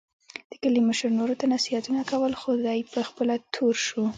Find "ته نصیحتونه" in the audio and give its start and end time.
1.39-2.01